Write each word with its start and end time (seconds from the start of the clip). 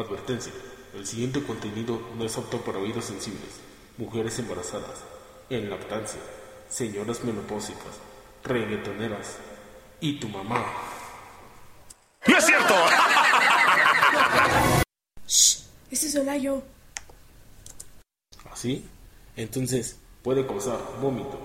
Advertencia. 0.00 0.52
El 0.94 1.06
siguiente 1.06 1.42
contenido 1.42 2.00
no 2.16 2.24
es 2.24 2.36
apto 2.36 2.58
para 2.62 2.78
oídos 2.78 3.04
sensibles, 3.04 3.60
mujeres 3.96 4.38
embarazadas, 4.38 5.04
en 5.50 5.70
lactancia, 5.70 6.20
señoras 6.68 7.22
menopáusicas, 7.22 8.00
reggaetoneras 8.42 9.36
y 10.00 10.18
tu 10.18 10.28
mamá. 10.28 10.64
¡No 12.26 12.36
es 12.36 12.44
cierto! 12.44 12.74
Shh, 15.26 15.66
ese 15.90 16.06
es 16.06 16.16
Olayo. 16.16 16.62
¿Así? 18.50 18.88
Entonces 19.36 19.98
puede 20.22 20.46
causar 20.46 20.78
vómito, 21.00 21.38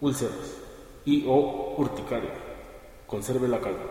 úlceras 0.00 0.56
y 1.04 1.24
o 1.26 1.74
urticaria. 1.78 2.32
Conserve 3.06 3.48
la 3.48 3.60
calma. 3.60 3.84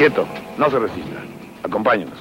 Quieto, 0.00 0.26
no 0.56 0.70
se 0.70 0.78
resista. 0.78 1.22
Acompáñenos. 1.62 2.18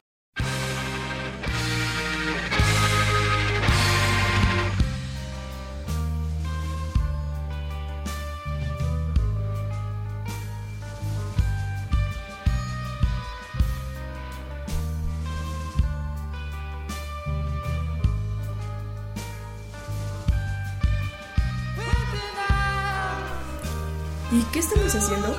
¿Y 24.34 24.44
qué 24.52 24.60
estamos 24.60 24.94
haciendo? 24.94 25.34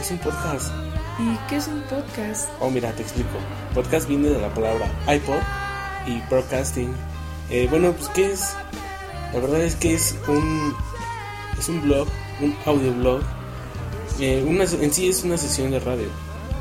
Es 0.00 0.10
un 0.10 0.18
podcast. 0.20 0.72
¿Y 1.18 1.36
qué 1.48 1.56
es 1.56 1.66
un 1.66 1.80
podcast? 1.82 2.48
Oh, 2.60 2.68
mira, 2.68 2.92
te 2.92 3.02
explico. 3.02 3.38
Podcast 3.74 4.06
viene 4.06 4.28
de 4.28 4.38
la 4.38 4.52
palabra 4.52 4.86
iPod 5.08 5.40
y 6.06 6.20
broadcasting. 6.28 6.92
Eh, 7.50 7.66
bueno, 7.70 7.92
pues 7.92 8.08
¿qué 8.10 8.32
es? 8.32 8.54
La 9.32 9.40
verdad 9.40 9.62
es 9.62 9.76
que 9.76 9.94
es 9.94 10.14
un 10.28 10.74
es 11.58 11.68
un 11.70 11.80
blog, 11.80 12.06
un 12.42 12.54
audioblog. 12.66 13.22
Eh, 14.20 14.44
una, 14.46 14.64
en 14.64 14.92
sí 14.92 15.08
es 15.08 15.24
una 15.24 15.38
sesión 15.38 15.70
de 15.70 15.80
radio. 15.80 16.08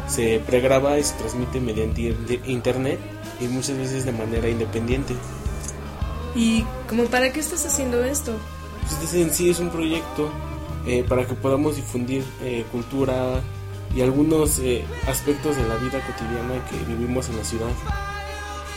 Se 0.07 0.39
pregraba 0.39 0.97
y 0.99 1.03
se 1.03 1.15
transmite 1.15 1.59
mediante 1.59 2.15
internet 2.45 2.99
y 3.41 3.47
muchas 3.47 3.77
veces 3.77 4.05
de 4.05 4.13
manera 4.13 4.47
independiente. 4.47 5.15
¿Y 6.33 6.63
como 6.87 7.05
para 7.05 7.33
qué 7.33 7.41
estás 7.41 7.65
haciendo 7.65 8.03
esto? 8.05 8.33
Pues 8.81 9.03
este 9.03 9.21
en 9.21 9.33
sí 9.33 9.49
es 9.49 9.59
un 9.59 9.69
proyecto 9.69 10.31
eh, 10.85 11.03
para 11.07 11.25
que 11.25 11.33
podamos 11.33 11.75
difundir 11.75 12.23
eh, 12.41 12.65
cultura 12.71 13.41
y 13.93 14.01
algunos 14.01 14.59
eh, 14.59 14.85
aspectos 15.07 15.55
de 15.57 15.67
la 15.67 15.75
vida 15.75 15.99
cotidiana 16.05 16.63
que 16.69 16.77
vivimos 16.85 17.29
en 17.29 17.37
la 17.37 17.43
ciudad. 17.43 17.71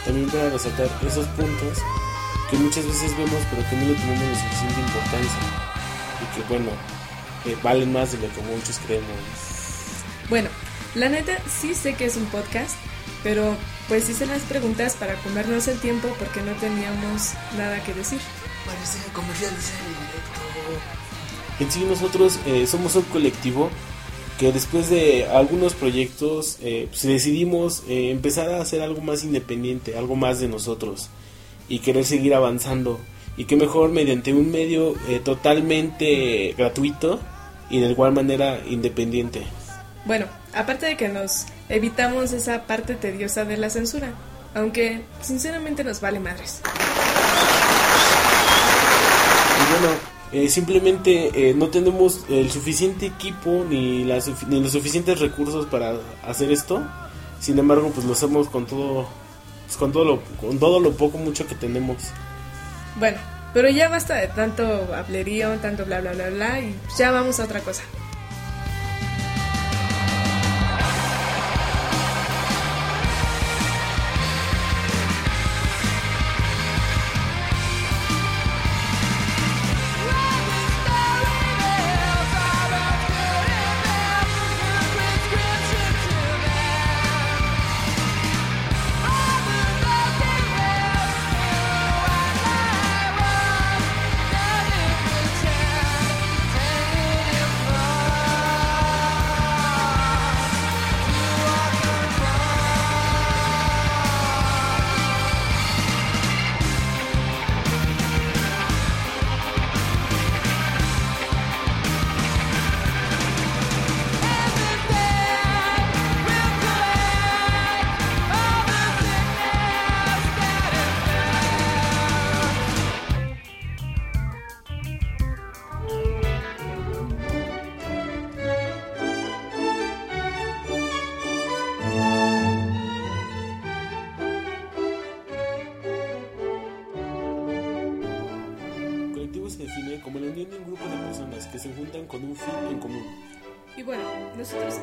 También 0.04 0.30
para 0.30 0.50
resaltar 0.50 0.88
esos 1.06 1.26
puntos 1.28 1.78
que 2.50 2.56
muchas 2.56 2.86
veces 2.86 3.16
vemos 3.16 3.42
pero 3.50 3.68
que 3.68 3.76
no 3.76 3.86
le 3.88 3.94
tenemos 3.94 4.22
la 4.22 4.40
suficiente 4.40 4.80
importancia 4.80 5.40
y 6.22 6.36
que 6.36 6.48
bueno, 6.48 6.70
eh, 7.44 7.56
valen 7.62 7.92
más 7.92 8.12
de 8.12 8.18
lo 8.18 8.34
que 8.34 8.40
muchos 8.42 8.78
creemos. 8.86 9.16
Bueno, 10.28 10.48
la 10.94 11.08
neta 11.08 11.38
sí 11.48 11.74
sé 11.74 11.94
que 11.94 12.06
es 12.06 12.16
un 12.16 12.24
podcast, 12.26 12.76
pero 13.22 13.56
pues 13.88 14.08
hice 14.08 14.26
las 14.26 14.42
preguntas 14.42 14.94
para 14.94 15.14
comernos 15.22 15.68
el 15.68 15.78
tiempo 15.80 16.08
porque 16.18 16.42
no 16.42 16.52
teníamos 16.52 17.32
nada 17.56 17.82
que 17.82 17.94
decir. 17.94 18.20
Parece 18.66 18.98
comercial 19.12 19.54
de 19.54 19.62
serie 19.62 19.88
directo. 19.88 20.40
En 21.60 21.70
sí 21.72 21.84
nosotros 21.84 22.38
eh, 22.46 22.66
somos 22.66 22.94
un 22.96 23.02
colectivo 23.04 23.70
que 24.38 24.52
después 24.52 24.88
de 24.88 25.26
algunos 25.26 25.74
proyectos 25.74 26.58
eh, 26.62 26.86
pues 26.90 27.02
decidimos 27.02 27.82
eh, 27.88 28.10
empezar 28.10 28.48
a 28.50 28.60
hacer 28.60 28.80
algo 28.82 29.00
más 29.00 29.24
independiente, 29.24 29.98
algo 29.98 30.14
más 30.14 30.38
de 30.38 30.48
nosotros 30.48 31.10
y 31.68 31.80
querer 31.80 32.04
seguir 32.04 32.34
avanzando 32.34 33.00
y 33.36 33.44
que 33.44 33.56
mejor 33.56 33.90
mediante 33.90 34.32
un 34.32 34.50
medio 34.50 34.94
eh, 35.08 35.20
totalmente 35.22 36.54
gratuito 36.56 37.20
y 37.68 37.80
de 37.80 37.88
igual 37.88 38.12
manera 38.12 38.60
independiente. 38.68 39.42
Bueno, 40.04 40.26
aparte 40.54 40.86
de 40.86 40.96
que 40.96 41.08
nos 41.08 41.46
evitamos 41.68 42.32
esa 42.32 42.62
parte 42.62 42.94
tediosa 42.94 43.44
de 43.44 43.56
la 43.56 43.70
censura, 43.70 44.14
aunque 44.54 45.02
sinceramente 45.20 45.82
nos 45.82 46.00
vale 46.00 46.20
madres. 46.20 46.62
Y 49.60 49.72
bueno, 49.72 49.96
eh, 50.32 50.48
simplemente 50.48 51.50
eh, 51.50 51.54
no 51.54 51.68
tenemos 51.68 52.24
el 52.28 52.50
suficiente 52.50 53.06
equipo 53.06 53.64
ni, 53.68 54.04
la 54.04 54.18
ni 54.48 54.60
los 54.60 54.72
suficientes 54.72 55.20
recursos 55.20 55.66
para 55.66 55.94
hacer 56.26 56.50
esto. 56.52 56.82
Sin 57.40 57.58
embargo, 57.58 57.90
pues 57.94 58.06
lo 58.06 58.12
hacemos 58.12 58.48
con 58.48 58.66
todo, 58.66 59.08
pues, 59.66 59.76
con 59.76 59.92
todo 59.92 60.04
lo, 60.04 60.22
con 60.40 60.58
todo 60.58 60.80
lo 60.80 60.92
poco 60.92 61.18
mucho 61.18 61.46
que 61.46 61.54
tenemos. 61.54 61.96
Bueno, 62.96 63.18
pero 63.54 63.70
ya 63.70 63.88
basta 63.88 64.16
de 64.16 64.28
tanto 64.28 64.64
hablerío, 64.94 65.56
tanto 65.58 65.84
bla 65.84 66.00
bla 66.00 66.12
bla 66.12 66.30
bla 66.30 66.60
y 66.60 66.74
ya 66.98 67.10
vamos 67.10 67.40
a 67.40 67.44
otra 67.44 67.60
cosa. 67.60 67.82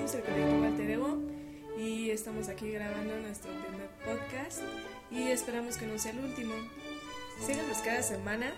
Colectivo 0.03 0.66
Alter 0.66 0.89
Ego 0.89 1.17
y 1.78 2.09
estamos 2.09 2.50
aquí 2.50 2.72
grabando 2.72 3.17
nuestro 3.19 3.51
primer 3.51 3.89
podcast 4.03 4.61
y 5.09 5.29
esperamos 5.29 5.78
que 5.78 5.85
no 5.85 5.97
sea 5.97 6.11
el 6.11 6.20
último. 6.20 6.53
Síganos 7.46 7.78
cada 7.79 8.02
semana 8.02 8.53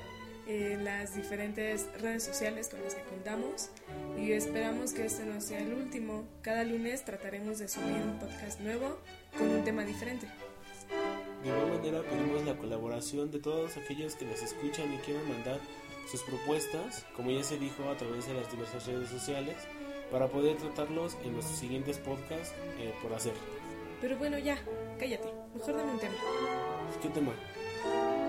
en 0.48 0.84
las 0.84 1.16
diferentes 1.16 1.88
redes 2.02 2.24
sociales 2.24 2.70
con 2.70 2.82
las 2.84 2.96
que 2.96 3.04
contamos 3.04 3.70
y 4.18 4.32
esperamos 4.32 4.94
que 4.94 5.06
este 5.06 5.26
no 5.26 5.40
sea 5.42 5.60
el 5.60 5.74
último. 5.74 6.26
Cada 6.42 6.64
lunes 6.64 7.06
trataremos 7.06 7.60
de 7.60 7.68
subir 7.68 8.02
un 8.04 8.20
podcast 8.20 8.60
nuevo 8.62 8.98
con 9.38 9.50
un 9.50 9.64
tema 9.64 9.84
diferente. 9.84 10.28
De 11.44 11.50
igual 11.50 11.70
manera 11.70 12.02
pedimos 12.02 12.46
la 12.46 12.58
colaboración 12.58 13.32
de 13.32 13.40
todos 13.40 13.78
aquellos 13.78 14.16
que 14.16 14.26
nos 14.26 14.42
escuchan 14.42 14.92
y 14.94 14.98
quieran 14.98 15.28
mandar 15.30 15.60
sus 16.10 16.24
propuestas, 16.24 17.06
como 17.16 17.32
ya 17.32 17.44
se 17.44 17.58
dijo 17.58 17.90
a 17.90 17.98
través 17.98 18.28
de 18.28 18.34
las 18.34 18.50
diversas 18.50 18.88
redes 18.88 19.10
sociales, 19.10 19.56
para 20.12 20.28
poder 20.28 20.58
tratarlos 20.58 21.18
en 21.24 21.34
nuestros 21.34 21.60
siguientes 21.60 21.98
podcasts 21.98 22.54
eh, 22.80 22.94
por 23.02 23.14
hacer. 23.14 23.34
Pero 24.02 24.18
bueno, 24.18 24.38
ya, 24.38 24.58
cállate, 25.00 25.30
mejor 25.56 25.78
dame 25.78 25.92
un 25.94 26.00
tema. 26.00 26.16
¿Qué 27.02 27.10
tema? 27.10 27.34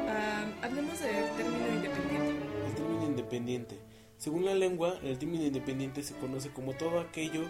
Ah, 0.09 0.45
hablemos 0.63 1.01
del 1.01 1.31
término 1.37 1.69
independiente. 1.69 2.45
El 2.67 2.75
término 2.75 3.05
independiente. 3.05 3.79
Según 4.17 4.45
la 4.45 4.55
lengua, 4.55 4.99
el 5.03 5.19
término 5.19 5.45
independiente 5.45 6.03
se 6.03 6.15
conoce 6.15 6.51
como 6.51 6.73
todo 6.73 7.01
aquello 7.01 7.43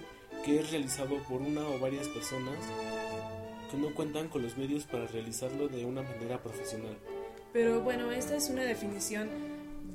que 0.45 0.61
es 0.61 0.71
realizado 0.71 1.17
por 1.29 1.41
una 1.41 1.67
o 1.67 1.79
varias 1.79 2.09
personas 2.09 2.57
que 3.71 3.77
no 3.77 3.95
cuentan 3.95 4.29
con 4.29 4.43
los 4.43 4.57
medios 4.57 4.85
para 4.85 5.07
realizarlo 5.07 5.69
de 5.69 5.85
una 5.85 6.03
manera 6.03 6.43
profesional. 6.43 6.97
Pero 7.53 7.81
bueno, 7.81 8.11
esta 8.11 8.37
es 8.37 8.51
una 8.51 8.63
definición 8.63 9.29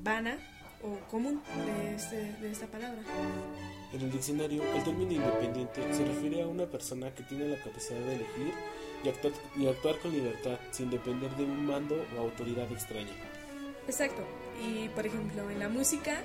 vana 0.03 0.37
o 0.81 0.97
común 1.09 1.41
de, 1.65 1.95
este, 1.95 2.33
de 2.41 2.51
esta 2.51 2.67
palabra. 2.67 3.01
En 3.93 4.01
el 4.01 4.11
diccionario, 4.11 4.63
el 4.75 4.83
término 4.83 5.11
independiente 5.11 5.81
se 5.93 6.03
refiere 6.03 6.41
a 6.41 6.47
una 6.47 6.65
persona 6.65 7.13
que 7.13 7.21
tiene 7.23 7.47
la 7.47 7.57
capacidad 7.57 7.99
de 7.99 8.15
elegir 8.15 8.51
y 9.03 9.09
actuar, 9.09 9.33
y 9.55 9.67
actuar 9.67 9.99
con 9.99 10.11
libertad 10.11 10.57
sin 10.71 10.89
depender 10.89 11.29
de 11.35 11.43
un 11.43 11.65
mando 11.65 12.03
o 12.17 12.21
autoridad 12.21 12.71
extraña. 12.71 13.13
Exacto. 13.87 14.23
Y 14.65 14.89
por 14.89 15.05
ejemplo, 15.05 15.47
en 15.51 15.59
la 15.59 15.69
música, 15.69 16.23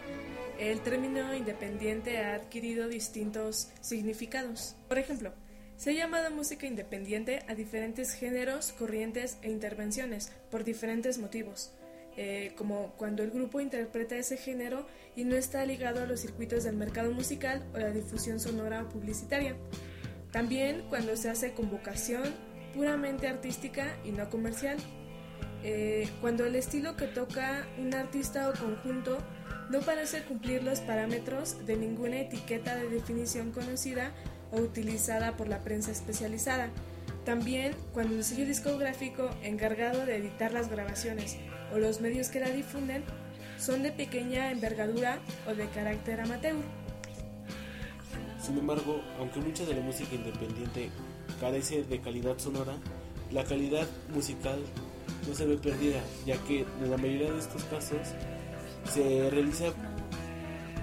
el 0.58 0.80
término 0.80 1.34
independiente 1.34 2.18
ha 2.18 2.36
adquirido 2.36 2.88
distintos 2.88 3.68
significados. 3.82 4.74
Por 4.88 4.98
ejemplo, 4.98 5.32
se 5.76 5.90
ha 5.90 5.92
llamado 5.92 6.30
música 6.30 6.66
independiente 6.66 7.44
a 7.48 7.54
diferentes 7.54 8.12
géneros, 8.12 8.72
corrientes 8.72 9.36
e 9.42 9.50
intervenciones 9.50 10.32
por 10.50 10.64
diferentes 10.64 11.18
motivos. 11.18 11.72
Eh, 12.20 12.50
como 12.56 12.94
cuando 12.96 13.22
el 13.22 13.30
grupo 13.30 13.60
interpreta 13.60 14.16
ese 14.16 14.36
género 14.36 14.88
y 15.14 15.22
no 15.22 15.36
está 15.36 15.64
ligado 15.64 16.02
a 16.02 16.04
los 16.04 16.18
circuitos 16.18 16.64
del 16.64 16.74
mercado 16.74 17.12
musical 17.12 17.64
o 17.72 17.78
la 17.78 17.92
difusión 17.92 18.40
sonora 18.40 18.82
o 18.82 18.88
publicitaria. 18.88 19.54
También 20.32 20.82
cuando 20.88 21.16
se 21.16 21.30
hace 21.30 21.52
con 21.52 21.70
vocación 21.70 22.24
puramente 22.74 23.28
artística 23.28 23.96
y 24.04 24.10
no 24.10 24.28
comercial. 24.30 24.78
Eh, 25.62 26.08
cuando 26.20 26.44
el 26.44 26.56
estilo 26.56 26.96
que 26.96 27.06
toca 27.06 27.68
un 27.78 27.94
artista 27.94 28.48
o 28.48 28.52
conjunto 28.52 29.18
no 29.70 29.78
parece 29.78 30.24
cumplir 30.24 30.64
los 30.64 30.80
parámetros 30.80 31.66
de 31.66 31.76
ninguna 31.76 32.18
etiqueta 32.18 32.74
de 32.74 32.88
definición 32.88 33.52
conocida 33.52 34.12
o 34.50 34.56
utilizada 34.56 35.36
por 35.36 35.46
la 35.46 35.60
prensa 35.60 35.92
especializada. 35.92 36.70
También 37.24 37.76
cuando 37.92 38.16
el 38.16 38.24
sello 38.24 38.44
discográfico 38.44 39.30
encargado 39.42 40.04
de 40.04 40.16
editar 40.16 40.50
las 40.50 40.68
grabaciones 40.68 41.36
o 41.72 41.78
los 41.78 42.00
medios 42.00 42.28
que 42.28 42.40
la 42.40 42.50
difunden 42.50 43.04
son 43.58 43.82
de 43.82 43.92
pequeña 43.92 44.50
envergadura 44.50 45.18
o 45.46 45.54
de 45.54 45.66
carácter 45.68 46.20
amateur. 46.20 46.56
Sin 48.40 48.58
embargo, 48.58 49.02
aunque 49.18 49.40
mucha 49.40 49.64
de 49.64 49.74
la 49.74 49.80
música 49.80 50.14
independiente 50.14 50.90
carece 51.40 51.82
de 51.84 52.00
calidad 52.00 52.38
sonora, 52.38 52.74
la 53.30 53.44
calidad 53.44 53.86
musical 54.14 54.58
no 55.26 55.34
se 55.34 55.44
ve 55.46 55.58
perdida, 55.58 56.00
ya 56.24 56.36
que 56.44 56.60
en 56.60 56.90
la 56.90 56.96
mayoría 56.96 57.32
de 57.32 57.38
estos 57.38 57.62
casos 57.64 57.98
se 58.90 59.28
realiza 59.30 59.66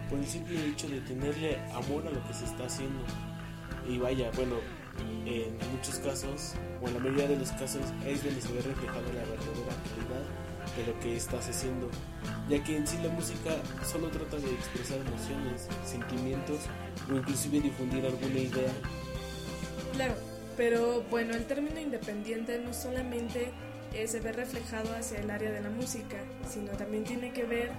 por 0.09 0.19
el 0.19 0.25
simple 0.25 0.63
hecho 0.67 0.87
de 0.87 1.01
tenerle 1.01 1.57
amor 1.73 2.05
a 2.07 2.11
lo 2.11 2.23
que 2.27 2.33
se 2.33 2.45
está 2.45 2.65
haciendo. 2.65 3.03
Y 3.89 3.97
vaya, 3.97 4.29
bueno, 4.35 4.55
en 5.25 5.57
muchos 5.71 5.99
casos, 5.99 6.53
o 6.81 6.87
en 6.87 6.93
la 6.93 6.99
mayoría 6.99 7.27
de 7.29 7.37
los 7.37 7.51
casos, 7.53 7.81
es 8.05 8.23
donde 8.23 8.41
se 8.41 8.53
ve 8.53 8.61
reflejada 8.61 9.01
la 9.01 9.21
verdadera 9.21 9.75
calidad 9.89 10.44
de 10.75 10.85
lo 10.85 10.99
que 10.99 11.15
estás 11.15 11.47
haciendo, 11.47 11.89
ya 12.49 12.63
que 12.63 12.77
en 12.77 12.87
sí 12.87 12.97
la 13.03 13.09
música 13.09 13.55
solo 13.85 14.09
trata 14.09 14.37
de 14.37 14.51
expresar 14.53 14.97
emociones, 14.99 15.67
sentimientos 15.85 16.59
o 17.11 17.15
inclusive 17.15 17.61
difundir 17.61 18.05
alguna 18.05 18.39
idea. 18.39 18.71
Claro, 19.93 20.15
pero 20.57 21.03
bueno, 21.09 21.33
el 21.33 21.45
término 21.45 21.79
independiente 21.79 22.59
no 22.59 22.73
solamente 22.73 23.51
eh, 23.93 24.07
se 24.07 24.19
ve 24.19 24.31
reflejado 24.31 24.93
hacia 24.95 25.19
el 25.19 25.29
área 25.29 25.51
de 25.51 25.61
la 25.61 25.69
música, 25.69 26.17
sino 26.49 26.71
también 26.71 27.03
tiene 27.03 27.31
que 27.31 27.43
ver 27.43 27.71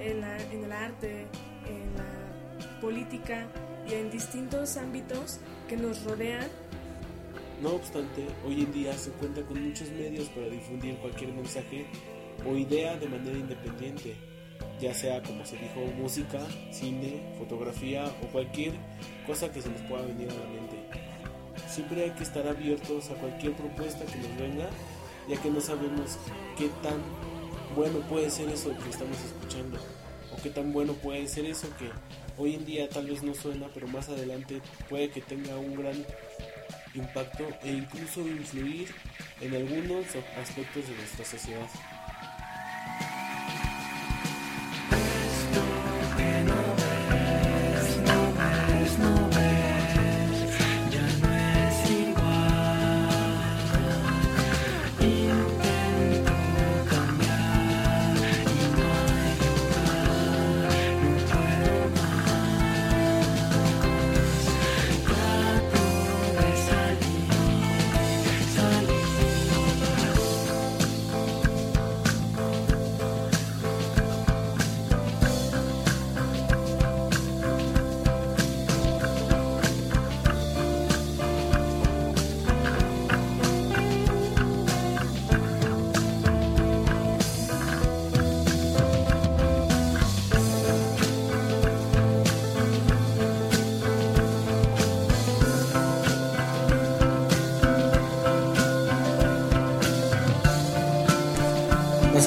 en, 0.00 0.24
en 0.24 0.64
el 0.64 0.72
arte, 0.72 1.26
en 1.66 1.96
la 1.96 2.80
política 2.80 3.46
y 3.88 3.94
en 3.94 4.10
distintos 4.10 4.76
ámbitos 4.76 5.38
que 5.68 5.76
nos 5.76 6.02
rodean 6.04 6.48
no 7.62 7.74
obstante, 7.74 8.24
hoy 8.46 8.62
en 8.62 8.72
día 8.72 8.94
se 8.94 9.10
cuenta 9.10 9.42
con 9.42 9.62
muchos 9.62 9.90
medios 9.90 10.30
para 10.30 10.48
difundir 10.48 10.96
cualquier 10.96 11.30
mensaje 11.34 11.84
o 12.46 12.56
idea 12.56 12.96
de 12.96 13.08
manera 13.08 13.38
independiente, 13.38 14.16
ya 14.80 14.94
sea 14.94 15.22
como 15.22 15.44
se 15.44 15.56
dijo 15.56 15.80
música, 15.98 16.40
cine, 16.70 17.22
fotografía 17.38 18.06
o 18.22 18.26
cualquier 18.28 18.72
cosa 19.26 19.52
que 19.52 19.62
se 19.62 19.68
nos 19.68 19.80
pueda 19.82 20.02
venir 20.02 20.28
a 20.30 20.34
la 20.34 20.46
mente. 20.46 20.76
Siempre 21.68 22.04
hay 22.04 22.10
que 22.10 22.24
estar 22.24 22.46
abiertos 22.46 23.10
a 23.10 23.14
cualquier 23.14 23.52
propuesta 23.52 24.04
que 24.04 24.16
nos 24.16 24.36
venga, 24.38 24.68
ya 25.28 25.40
que 25.40 25.50
no 25.50 25.60
sabemos 25.60 26.18
qué 26.56 26.68
tan 26.82 26.98
bueno 27.76 28.00
puede 28.08 28.30
ser 28.30 28.48
eso 28.48 28.70
que 28.82 28.90
estamos 28.90 29.16
escuchando, 29.20 29.78
o 30.32 30.42
qué 30.42 30.50
tan 30.50 30.72
bueno 30.72 30.94
puede 30.94 31.28
ser 31.28 31.44
eso 31.44 31.68
que 31.78 31.90
hoy 32.36 32.54
en 32.54 32.64
día 32.64 32.88
tal 32.88 33.06
vez 33.06 33.22
no 33.22 33.34
suena, 33.34 33.68
pero 33.72 33.86
más 33.86 34.08
adelante 34.08 34.60
puede 34.88 35.10
que 35.10 35.20
tenga 35.20 35.56
un 35.56 35.76
gran 35.76 36.04
impacto 36.94 37.46
e 37.62 37.70
incluso 37.70 38.20
influir 38.22 38.88
en 39.40 39.54
algunos 39.54 40.06
aspectos 40.40 40.88
de 40.88 40.94
nuestra 40.96 41.24
sociedad. 41.24 41.68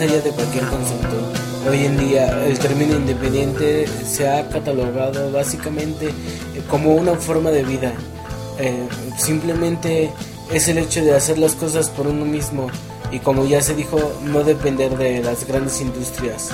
Allá 0.03 0.21
de 0.21 0.31
cualquier 0.31 0.65
concepto. 0.65 1.69
Hoy 1.69 1.85
en 1.85 1.97
día 1.97 2.45
el 2.45 2.59
término 2.59 2.95
independiente 2.95 3.85
se 4.05 4.27
ha 4.27 4.49
catalogado 4.49 5.31
básicamente 5.31 6.09
como 6.69 6.93
una 6.95 7.15
forma 7.15 7.51
de 7.51 7.63
vida. 7.63 7.93
Eh, 8.59 8.85
simplemente 9.17 10.11
es 10.51 10.67
el 10.67 10.77
hecho 10.77 11.03
de 11.03 11.15
hacer 11.15 11.37
las 11.37 11.55
cosas 11.55 11.89
por 11.89 12.07
uno 12.07 12.25
mismo 12.25 12.67
y 13.11 13.19
como 13.19 13.45
ya 13.45 13.61
se 13.61 13.75
dijo, 13.75 13.97
no 14.25 14.43
depender 14.43 14.97
de 14.97 15.23
las 15.23 15.47
grandes 15.47 15.79
industrias. 15.79 16.49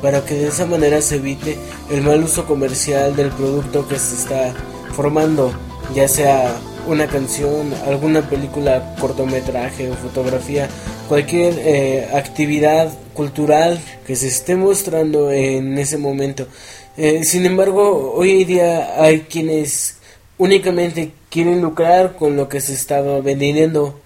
Para 0.00 0.24
que 0.24 0.34
de 0.34 0.48
esa 0.48 0.66
manera 0.66 1.00
se 1.00 1.16
evite 1.16 1.56
el 1.90 2.02
mal 2.02 2.24
uso 2.24 2.44
comercial 2.44 3.14
del 3.14 3.28
producto 3.30 3.86
que 3.86 3.98
se 4.00 4.16
está 4.16 4.52
formando, 4.96 5.52
ya 5.94 6.08
sea 6.08 6.56
una 6.88 7.06
canción, 7.06 7.72
alguna 7.86 8.22
película, 8.22 8.96
cortometraje 8.98 9.90
o 9.90 9.94
fotografía, 9.94 10.68
cualquier 11.12 11.58
eh, 11.58 12.08
actividad 12.14 12.90
cultural 13.12 13.78
que 14.06 14.16
se 14.16 14.28
esté 14.28 14.56
mostrando 14.56 15.30
en 15.30 15.76
ese 15.76 15.98
momento. 15.98 16.48
Eh, 16.96 17.22
sin 17.24 17.44
embargo, 17.44 18.14
hoy 18.14 18.46
día 18.46 18.94
hay 18.98 19.20
quienes 19.20 19.98
únicamente 20.38 21.12
quieren 21.28 21.60
lucrar 21.60 22.16
con 22.16 22.38
lo 22.38 22.48
que 22.48 22.62
se 22.62 22.72
está 22.72 23.02
vendiendo, 23.02 24.00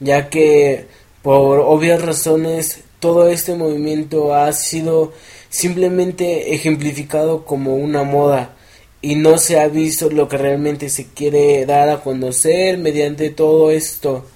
ya 0.00 0.28
que 0.28 0.84
por 1.22 1.60
obvias 1.60 2.02
razones 2.02 2.80
todo 2.98 3.30
este 3.30 3.54
movimiento 3.54 4.34
ha 4.34 4.52
sido 4.52 5.14
simplemente 5.48 6.54
ejemplificado 6.54 7.46
como 7.46 7.76
una 7.76 8.02
moda 8.02 8.54
y 9.00 9.14
no 9.14 9.38
se 9.38 9.58
ha 9.58 9.66
visto 9.68 10.10
lo 10.10 10.28
que 10.28 10.36
realmente 10.36 10.90
se 10.90 11.06
quiere 11.06 11.64
dar 11.64 11.88
a 11.88 12.02
conocer 12.02 12.76
mediante 12.76 13.30
todo 13.30 13.70
esto. 13.70 14.26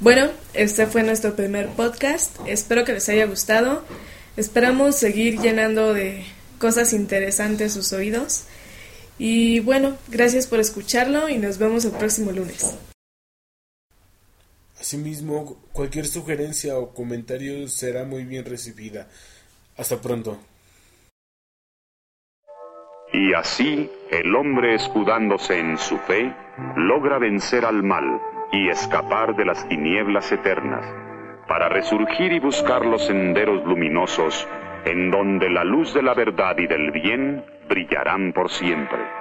Bueno, 0.00 0.30
este 0.54 0.86
fue 0.86 1.02
nuestro 1.02 1.36
primer 1.36 1.68
podcast. 1.68 2.34
Espero 2.46 2.86
que 2.86 2.94
les 2.94 3.06
haya 3.10 3.26
gustado. 3.26 3.84
Esperamos 4.38 4.96
seguir 4.96 5.38
llenando 5.38 5.92
de 5.92 6.24
cosas 6.58 6.94
interesantes 6.94 7.74
sus 7.74 7.92
oídos. 7.92 8.44
Y 9.18 9.60
bueno, 9.60 9.98
gracias 10.08 10.46
por 10.46 10.58
escucharlo 10.58 11.28
y 11.28 11.36
nos 11.36 11.58
vemos 11.58 11.84
el 11.84 11.92
próximo 11.92 12.32
lunes. 12.32 12.78
Asimismo, 14.80 15.58
cualquier 15.74 16.06
sugerencia 16.06 16.78
o 16.78 16.94
comentario 16.94 17.68
será 17.68 18.04
muy 18.04 18.24
bien 18.24 18.46
recibida. 18.46 19.06
Hasta 19.76 20.00
pronto. 20.00 20.40
Y 23.12 23.34
así 23.34 23.90
el 24.10 24.34
hombre 24.34 24.76
escudándose 24.76 25.58
en 25.58 25.76
su 25.76 25.98
fe 25.98 26.34
logra 26.76 27.18
vencer 27.18 27.66
al 27.66 27.82
mal 27.82 28.18
y 28.52 28.68
escapar 28.68 29.34
de 29.36 29.44
las 29.44 29.66
tinieblas 29.68 30.30
eternas, 30.32 30.84
para 31.46 31.68
resurgir 31.68 32.32
y 32.32 32.38
buscar 32.40 32.84
los 32.84 33.06
senderos 33.06 33.64
luminosos 33.64 34.48
en 34.84 35.10
donde 35.10 35.50
la 35.50 35.64
luz 35.64 35.92
de 35.94 36.02
la 36.02 36.14
verdad 36.14 36.56
y 36.58 36.66
del 36.66 36.90
bien 36.90 37.44
brillarán 37.68 38.32
por 38.32 38.50
siempre. 38.50 39.19